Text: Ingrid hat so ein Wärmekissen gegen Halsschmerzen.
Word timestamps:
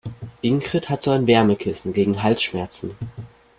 Ingrid 0.41 0.89
hat 0.89 1.03
so 1.03 1.11
ein 1.11 1.27
Wärmekissen 1.27 1.93
gegen 1.93 2.23
Halsschmerzen. 2.23 2.95